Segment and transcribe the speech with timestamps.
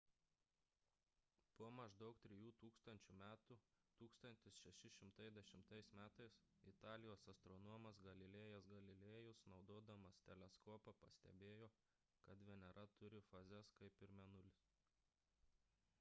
[1.57, 3.57] po maždaug trijų tūkstančių metų
[3.99, 5.59] 1610
[6.23, 6.25] m
[6.71, 11.67] italijos astronomas galilėjas galilėjus naudodamas teleskopą pastebėjo
[12.29, 14.63] kad venera turi fazes kaip ir mėnulis